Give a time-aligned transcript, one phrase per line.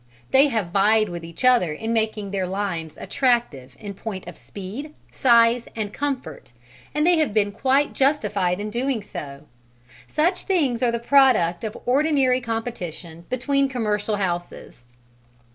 [0.31, 4.95] They have vied with each other in making their lines attractive in point of speed,
[5.11, 6.53] size and comfort,
[6.95, 9.43] and they have been quite justified in doing so:
[10.07, 14.85] such things are the product of ordinary competition between commercial houses.